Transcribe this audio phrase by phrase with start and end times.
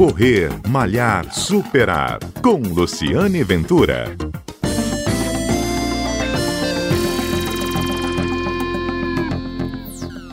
[0.00, 2.20] Correr, Malhar, Superar.
[2.42, 4.16] Com Luciane Ventura.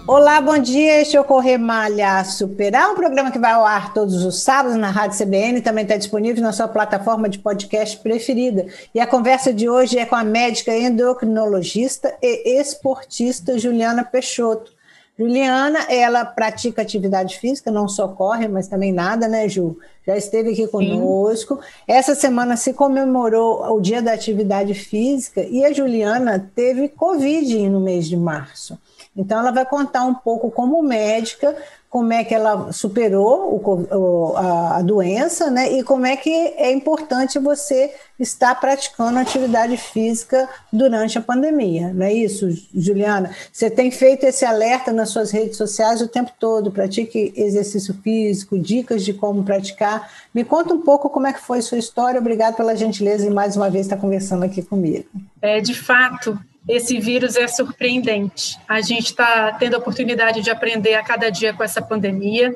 [0.07, 1.01] Olá, bom dia.
[1.01, 4.77] Este é o Correr Malhar Superar, um programa que vai ao ar todos os sábados
[4.77, 8.67] na Rádio CBN, também está disponível na sua plataforma de podcast preferida.
[8.95, 14.76] E a conversa de hoje é com a médica endocrinologista e esportista Juliana Peixoto.
[15.17, 19.77] Juliana, ela pratica atividade física, não só corre, mas também nada, né, Ju?
[20.05, 21.55] Já esteve aqui conosco.
[21.55, 21.61] Sim.
[21.87, 27.79] Essa semana se comemorou o Dia da Atividade Física e a Juliana teve Covid no
[27.79, 28.77] mês de março.
[29.17, 31.55] Então, ela vai contar um pouco como médica,
[31.89, 35.71] como é que ela superou o, a, a, doença, né?
[35.71, 42.05] E como é que é importante você estar praticando atividade física durante a pandemia, não
[42.05, 43.31] é isso, Juliana?
[43.51, 48.59] Você tem feito esse alerta nas suas redes sociais o tempo todo, pratique exercício físico,
[48.59, 50.11] dicas de como praticar.
[50.33, 52.19] Me conta um pouco como é que foi sua história.
[52.19, 55.05] Obrigada pela gentileza e mais uma vez estar conversando aqui comigo.
[55.41, 56.37] É, de fato,
[56.67, 58.57] esse vírus é surpreendente.
[58.67, 62.55] A gente está tendo a oportunidade de aprender a cada dia com essa pandemia.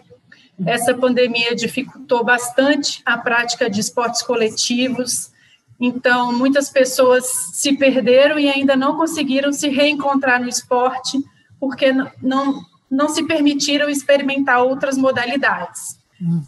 [0.65, 5.31] Essa pandemia dificultou bastante a prática de esportes coletivos.
[5.79, 11.17] Então, muitas pessoas se perderam e ainda não conseguiram se reencontrar no esporte
[11.59, 15.99] porque não, não se permitiram experimentar outras modalidades.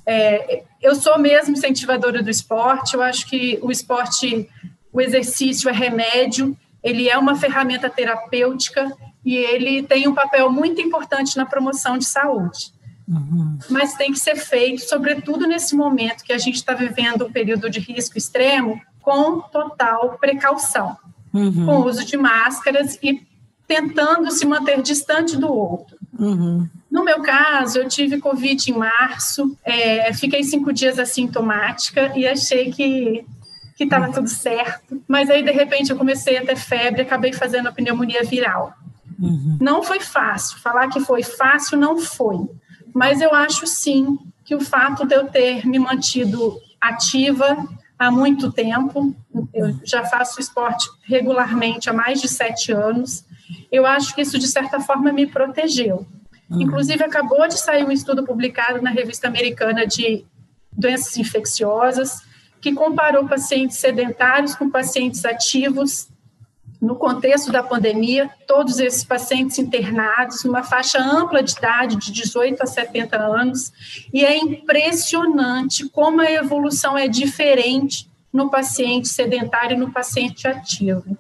[0.06, 4.48] É, eu sou mesmo incentivadora do esporte, eu acho que o esporte,
[4.92, 8.92] o exercício é remédio, ele é uma ferramenta terapêutica
[9.26, 12.74] e ele tem um papel muito importante na promoção de saúde.
[13.08, 13.58] Uhum.
[13.70, 17.70] Mas tem que ser feito, sobretudo nesse momento que a gente está vivendo um período
[17.70, 20.98] de risco extremo, com total precaução,
[21.34, 21.66] uhum.
[21.66, 23.26] com o uso de máscaras e
[23.68, 25.98] tentando se manter distante do outro.
[26.18, 26.68] Uhum.
[26.90, 32.72] No meu caso, eu tive Covid em março, é, fiquei cinco dias assintomática e achei
[32.72, 33.26] que
[33.88, 35.02] que estava tudo certo.
[35.08, 38.74] Mas aí, de repente, eu comecei a ter febre, acabei fazendo a pneumonia viral.
[39.20, 39.58] Uhum.
[39.62, 40.60] Não foi fácil.
[40.60, 42.38] Falar que foi fácil, não foi.
[42.94, 47.58] Mas eu acho sim que o fato de eu ter me mantido ativa
[47.98, 49.16] há muito tempo,
[49.54, 53.26] eu já faço esporte regularmente há mais de sete anos,
[53.72, 56.06] eu acho que isso, de certa forma, me protegeu.
[56.50, 56.62] Uhum.
[56.62, 60.26] Inclusive, acabou de sair um estudo publicado na revista americana de
[60.72, 62.22] doenças infecciosas,
[62.64, 66.08] que comparou pacientes sedentários com pacientes ativos
[66.82, 72.64] no contexto da pandemia, todos esses pacientes internados, numa faixa ampla de idade, de 18
[72.64, 73.74] a 70 anos,
[74.14, 81.18] e é impressionante como a evolução é diferente no paciente sedentário e no paciente ativo.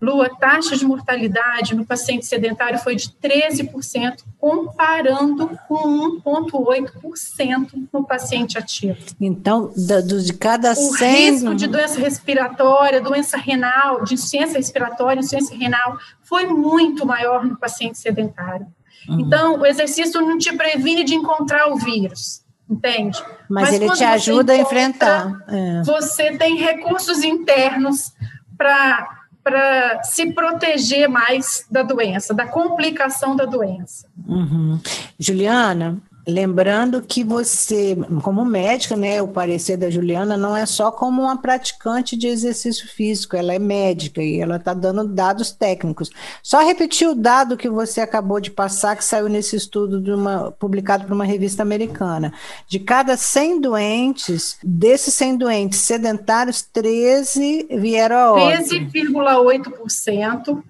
[0.00, 8.04] Lua, a taxa de mortalidade no paciente sedentário foi de 13%, comparando com 1,8% no
[8.04, 8.98] paciente ativo.
[9.20, 10.88] Então, de cada 100...
[10.88, 17.44] O risco de doença respiratória, doença renal, de insuficiência respiratória, insuficiência renal, foi muito maior
[17.44, 18.66] no paciente sedentário.
[19.08, 19.20] Uhum.
[19.20, 23.20] Então, o exercício não te previne de encontrar o vírus, entende?
[23.48, 25.32] Mas, Mas ele te ajuda a enfrentar.
[25.48, 25.82] É.
[25.82, 28.12] Você tem recursos internos
[28.56, 29.17] para
[29.48, 34.06] para se proteger mais da doença, da complicação da doença.
[34.26, 34.78] Uhum.
[35.18, 35.96] Juliana,
[36.28, 41.40] Lembrando que você, como médica, né, o parecer da Juliana não é só como uma
[41.40, 46.10] praticante de exercício físico, ela é médica e ela está dando dados técnicos.
[46.42, 51.06] Só repetir o dado que você acabou de passar, que saiu nesse estudo uma, publicado
[51.06, 52.30] por uma revista americana.
[52.68, 58.74] De cada 100 doentes, desses 100 doentes sedentários, 13 vieram a óbito.
[58.74, 60.62] 13,8%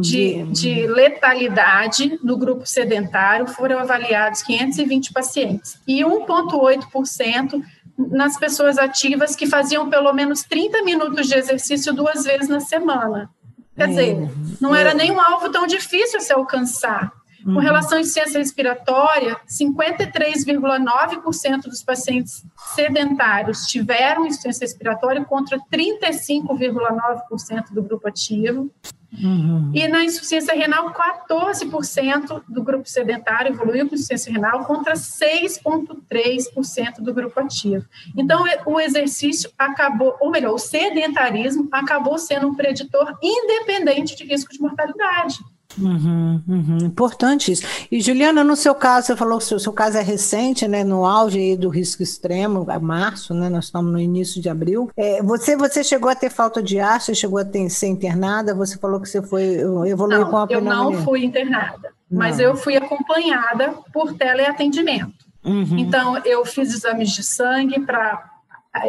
[0.00, 7.62] de, de letalidade no grupo sedentário foram avaliados 520 pacientes e 1,8%
[7.98, 13.30] nas pessoas ativas que faziam pelo menos 30 minutos de exercício duas vezes na semana.
[13.76, 14.28] Quer dizer, é.
[14.60, 17.12] não era nem um alvo tão difícil se alcançar.
[17.42, 17.58] Com uhum.
[17.58, 22.44] relação à insuficiência respiratória, 53,9% dos pacientes
[22.74, 28.70] sedentários tiveram insuficiência respiratória contra 35,9% do grupo ativo.
[29.20, 29.72] Uhum.
[29.74, 37.12] E na insuficiência renal, 14% do grupo sedentário evoluiu com insuficiência renal contra 6,3% do
[37.12, 37.84] grupo ativo.
[38.16, 44.50] Então, o exercício acabou, ou melhor, o sedentarismo acabou sendo um preditor independente de risco
[44.52, 45.38] de mortalidade.
[45.78, 47.66] Uhum, uhum, importante isso.
[47.90, 50.84] E Juliana, no seu caso, você falou que o seu, caso é recente, né?
[50.84, 53.48] No auge do risco extremo, março, né?
[53.48, 54.90] Nós estamos no início de abril.
[54.96, 58.54] É, você, você chegou a ter falta de ar, você chegou a ter, ser internada,
[58.54, 60.78] você falou que você foi evoluiu não, com a pneumonia.
[60.78, 65.22] Eu não fui internada, mas eu fui acompanhada por teleatendimento.
[65.44, 65.78] Uhum.
[65.78, 68.30] Então, eu fiz exames de sangue para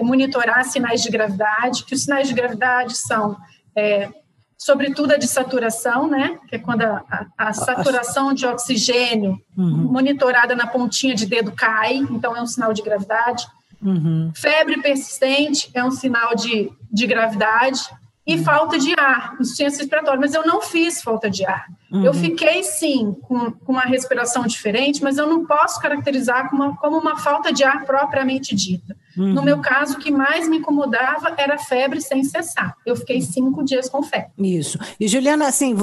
[0.01, 3.35] monitorar sinais de gravidade, que os sinais de gravidade são,
[3.75, 4.09] é,
[4.63, 6.39] sobretudo a de saturação, né?
[6.48, 7.04] Que é quando a,
[7.38, 9.92] a, a saturação de oxigênio uhum.
[9.92, 13.45] monitorada na pontinha de dedo cai, então é um sinal de gravidade.
[13.81, 14.31] Uhum.
[14.33, 17.81] Febre persistente é um sinal de, de gravidade
[18.25, 18.44] e uhum.
[18.45, 20.21] falta de ar, insuficiência respiratória.
[20.21, 21.66] Mas eu não fiz falta de ar.
[21.92, 22.06] Uhum.
[22.06, 26.77] Eu fiquei, sim, com, com, uma respiração diferente, mas eu não posso caracterizar como uma,
[26.77, 28.93] como uma falta de ar propriamente dita.
[29.18, 29.33] Uhum.
[29.33, 32.75] No meu caso, o que mais me incomodava era febre sem cessar.
[32.86, 34.31] Eu fiquei cinco dias com febre.
[34.38, 34.77] Isso.
[35.00, 35.75] E, Juliana, assim,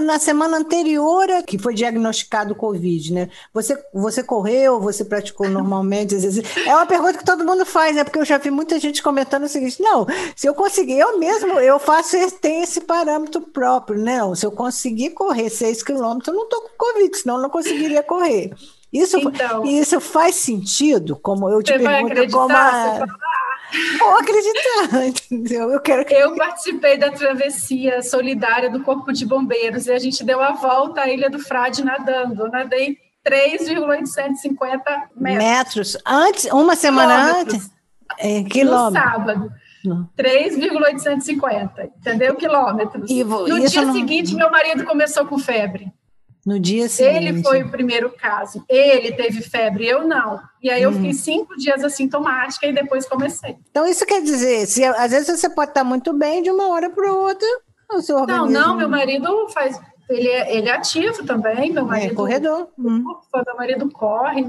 [0.00, 3.28] na semana anterior que foi diagnosticado Covid, né?
[3.52, 6.14] Você, você correu, você praticou normalmente?
[6.66, 8.04] É uma pergunta que todo mundo faz, né?
[8.04, 11.58] Porque eu já vi muita gente comentando o seguinte: não, se eu conseguir, eu mesmo,
[11.58, 14.34] eu faço, tem esse parâmetro próprio, não.
[14.34, 18.02] Se eu conseguir correr seis quilômetros, eu não estou com Covid, senão eu não conseguiria
[18.02, 18.52] correr.
[19.02, 21.16] Isso, então, isso faz sentido?
[21.16, 23.04] Como eu te pergunto, como a...
[23.98, 25.70] Vou acreditar, entendeu?
[25.70, 26.14] Eu quero que...
[26.14, 31.02] Eu participei da travessia solidária do Corpo de Bombeiros e a gente deu a volta
[31.02, 32.48] à Ilha do Frade nadando.
[32.48, 35.44] Nadei 3,850 metros.
[35.44, 35.98] Metros?
[36.06, 37.54] Antes, uma semana quilômetros.
[37.54, 37.70] antes?
[38.18, 39.04] É, quilômetros.
[39.04, 39.52] No sábado.
[40.16, 42.34] 3,850, entendeu?
[42.34, 43.10] Quilômetros.
[43.10, 43.92] E, no dia não...
[43.92, 45.92] seguinte, meu marido começou com febre.
[46.46, 47.16] No dia seguinte.
[47.16, 48.64] Ele foi o primeiro caso.
[48.68, 50.40] Ele teve febre, eu não.
[50.62, 51.12] E aí eu fiquei uhum.
[51.12, 53.56] cinco dias assintomática e depois comecei.
[53.68, 56.88] Então, isso quer dizer, se, às vezes você pode estar muito bem de uma hora
[56.88, 57.48] para outra,
[57.92, 58.48] o seu organismo...
[58.48, 59.76] Não, não, meu marido faz...
[60.08, 62.12] Ele é, ele é ativo também, meu é, marido...
[62.12, 62.68] É, corredor.
[62.78, 63.02] Uhum.
[63.02, 64.42] Meu marido corre,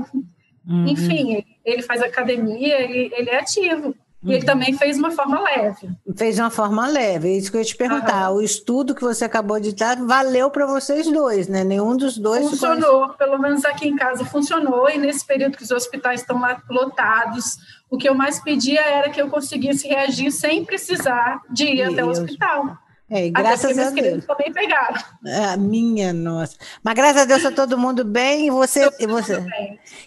[0.69, 0.85] uhum.
[0.88, 3.95] enfim, ele faz academia, ele, ele é ativo.
[4.24, 5.90] E ele também fez uma forma leve.
[6.16, 8.31] Fez uma forma leve, é isso que eu ia te perguntar.
[8.31, 8.38] Uhum.
[8.38, 11.64] O estudo que você acabou de dar valeu para vocês dois, né?
[11.64, 12.50] Nenhum dos dois.
[12.50, 14.90] Funcionou, pelo menos aqui em casa funcionou.
[14.90, 17.58] E nesse período que os hospitais estão lotados,
[17.90, 21.94] o que eu mais pedia era que eu conseguisse reagir sem precisar de ir Deus.
[21.94, 22.78] até o hospital.
[23.09, 24.25] É, graças a Deus.
[24.25, 25.01] também pegaram.
[25.25, 26.57] É, minha nossa.
[26.83, 29.45] Mas graças a Deus está todo mundo bem e você e você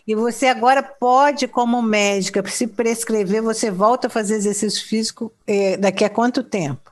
[0.07, 5.79] e você agora pode como médica se prescrever, você volta a fazer exercício físico é,
[5.79, 6.91] daqui a quanto tempo?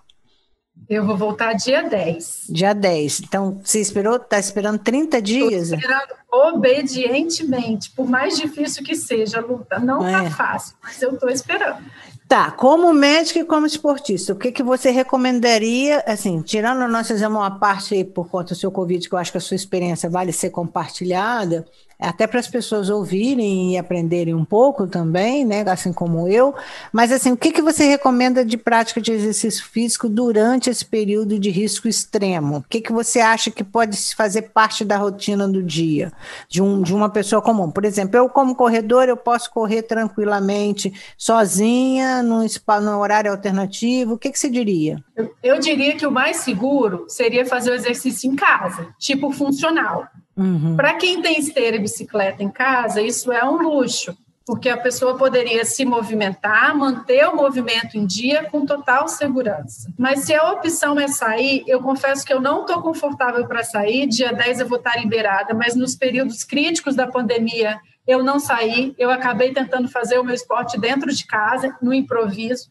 [0.89, 2.47] Eu vou voltar dia 10.
[2.49, 3.21] Dia 10.
[3.21, 5.71] Então, você esperou, está esperando 30 dias?
[5.71, 9.79] Estou esperando obedientemente, por mais difícil que seja a luta.
[9.79, 10.31] Não está é.
[10.31, 11.83] fácil, mas eu estou esperando.
[12.29, 17.39] Tá, como médico e como esportista, o que, que você recomendaria, assim, tirando nós fizemos
[17.39, 20.11] uma parte aí por conta do seu Covid, que eu acho que a sua experiência
[20.11, 21.65] vale ser compartilhada,
[21.99, 26.55] até para as pessoas ouvirem e aprenderem um pouco também, né, assim como eu.
[26.93, 31.39] Mas assim, o que, que você recomenda de prática de exercício físico durante esse período
[31.39, 32.59] de risco extremo?
[32.59, 36.13] O que, que você acha que pode fazer parte da rotina do dia
[36.49, 37.71] de, um, de uma pessoa comum?
[37.71, 42.47] Por exemplo, eu como corredor, eu posso correr tranquilamente, sozinha, num,
[42.83, 44.15] num horário alternativo.
[44.15, 45.03] O que, que você diria?
[45.17, 50.07] Eu, eu diria que o mais seguro seria fazer o exercício em casa, tipo funcional.
[50.37, 50.77] Uhum.
[50.77, 54.17] Para quem tem esteira e bicicleta em casa, isso é um luxo,
[54.49, 59.93] porque a pessoa poderia se movimentar, manter o movimento em dia com total segurança.
[59.99, 64.07] Mas se a opção é sair, eu confesso que eu não estou confortável para sair.
[64.07, 68.95] Dia 10 eu vou estar liberada, mas nos períodos críticos da pandemia eu não saí.
[68.97, 72.71] Eu acabei tentando fazer o meu esporte dentro de casa, no improviso.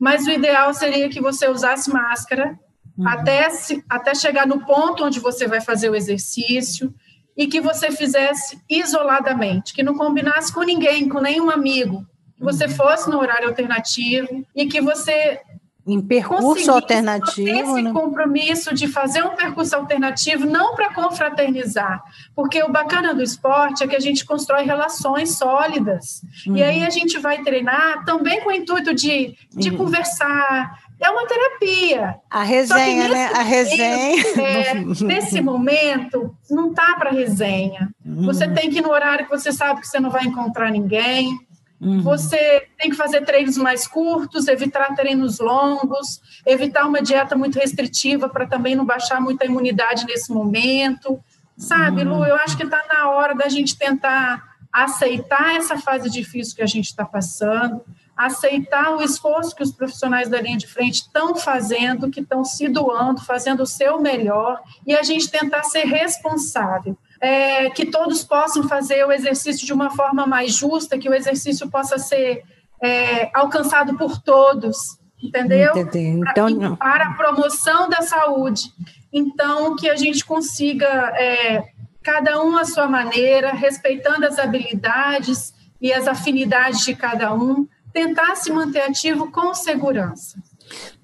[0.00, 2.58] Mas o ideal seria que você usasse máscara
[2.96, 3.08] Uhum.
[3.08, 6.94] Até, se, até chegar no ponto onde você vai fazer o exercício
[7.36, 12.66] e que você fizesse isoladamente, que não combinasse com ninguém, com nenhum amigo, que você
[12.66, 12.70] uhum.
[12.70, 15.40] fosse no horário alternativo e que você
[15.84, 17.92] em percurso alternativo, esse né?
[17.92, 22.00] compromisso de fazer um percurso alternativo não para confraternizar,
[22.36, 26.56] porque o bacana do esporte é que a gente constrói relações sólidas uhum.
[26.56, 29.78] e aí a gente vai treinar também com o intuito de, de uhum.
[29.78, 32.16] conversar, é uma terapia.
[32.30, 33.26] A resenha, né?
[33.34, 34.22] A resenha.
[34.38, 37.90] É, nesse momento, não tá para resenha.
[38.04, 38.24] Uhum.
[38.24, 41.36] Você tem que ir no horário que você sabe que você não vai encontrar ninguém.
[41.80, 42.00] Uhum.
[42.02, 48.28] Você tem que fazer treinos mais curtos, evitar treinos longos, evitar uma dieta muito restritiva
[48.28, 51.18] para também não baixar muita imunidade nesse momento.
[51.56, 56.56] Sabe, Lu, eu acho que está na hora da gente tentar aceitar essa fase difícil
[56.56, 57.82] que a gente está passando,
[58.16, 62.68] aceitar o esforço que os profissionais da linha de frente estão fazendo, que estão se
[62.68, 66.96] doando, fazendo o seu melhor, e a gente tentar ser responsável.
[67.20, 71.70] É, que todos possam fazer o exercício de uma forma mais justa, que o exercício
[71.70, 72.42] possa ser
[72.82, 75.72] é, alcançado por todos, entendeu?
[75.76, 78.62] Então, para, para a promoção da saúde.
[79.12, 81.62] Então, que a gente consiga é,
[82.02, 88.36] cada um à sua maneira, respeitando as habilidades e as afinidades de cada um, tentar
[88.36, 90.38] se manter ativo com segurança.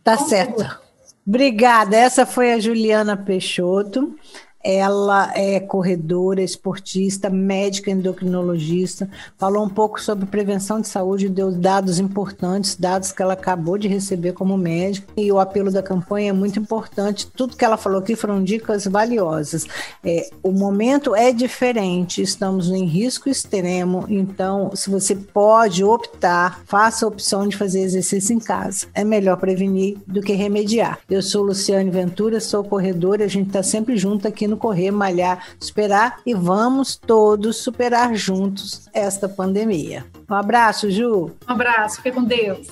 [0.03, 0.59] Tá com certo.
[0.59, 0.81] Segurança.
[1.27, 1.97] Obrigada.
[1.97, 4.17] Essa foi a Juliana Peixoto.
[4.63, 9.09] Ela é corredora, esportista, médica endocrinologista.
[9.37, 13.87] Falou um pouco sobre prevenção de saúde, deu dados importantes, dados que ela acabou de
[13.87, 15.07] receber como médica.
[15.17, 17.29] E o apelo da campanha é muito importante.
[17.29, 19.65] Tudo que ela falou aqui foram dicas valiosas.
[20.05, 24.07] É, o momento é diferente, estamos em risco extremo.
[24.09, 28.87] Então, se você pode optar, faça a opção de fazer exercício em casa.
[28.93, 30.99] É melhor prevenir do que remediar.
[31.09, 33.25] Eu sou Luciane Ventura, sou corredora.
[33.25, 39.29] A gente está sempre junto aqui correr, malhar, superar e vamos todos superar juntos esta
[39.29, 40.07] pandemia.
[40.29, 41.33] Um abraço, Ju.
[41.49, 42.69] Um abraço, fique com Deus.